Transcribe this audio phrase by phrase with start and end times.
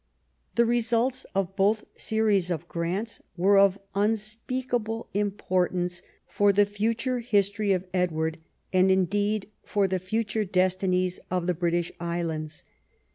[0.55, 7.19] The results of both series of grants Avere of unsjieakable import ance for the future
[7.19, 8.39] history of Edward,
[8.73, 12.63] and indeed for the future destinies of the British Islands.